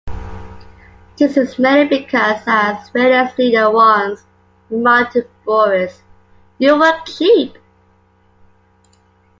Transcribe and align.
This 1.19 1.37
is 1.37 1.59
mainly 1.59 1.99
because, 1.99 2.41
as 2.47 2.89
Fearless 2.89 3.37
Leader 3.37 3.69
once 3.69 4.25
remarked 4.71 5.13
to 5.13 5.27
Boris: 5.45 6.01
You 6.57 6.79
work 6.79 7.05
cheap. 7.05 7.55